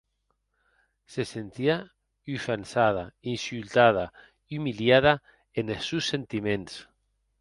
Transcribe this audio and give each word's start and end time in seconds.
Se 1.15 1.25
sentie 1.31 1.75
ofensada, 2.37 3.03
insultada, 3.33 4.07
umiliada 4.57 5.13
enes 5.65 5.81
sòns 5.91 6.07
sentiments. 6.15 6.73